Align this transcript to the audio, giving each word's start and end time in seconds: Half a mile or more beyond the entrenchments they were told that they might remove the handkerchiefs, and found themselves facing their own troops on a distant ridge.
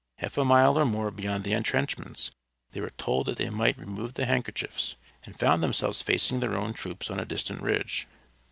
Half 0.17 0.35
a 0.39 0.43
mile 0.43 0.79
or 0.79 0.85
more 0.85 1.11
beyond 1.11 1.43
the 1.43 1.53
entrenchments 1.53 2.31
they 2.71 2.81
were 2.81 2.89
told 2.89 3.27
that 3.27 3.37
they 3.37 3.51
might 3.51 3.77
remove 3.77 4.15
the 4.15 4.25
handkerchiefs, 4.25 4.95
and 5.25 5.37
found 5.37 5.61
themselves 5.61 6.01
facing 6.01 6.39
their 6.39 6.57
own 6.57 6.73
troops 6.73 7.11
on 7.11 7.19
a 7.19 7.23
distant 7.23 7.61
ridge. 7.61 8.07